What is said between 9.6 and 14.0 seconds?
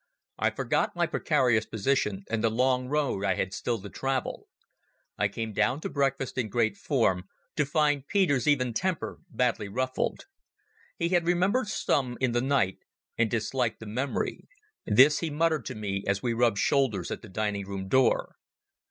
ruffled. He had remembered Stumm in the night and disliked the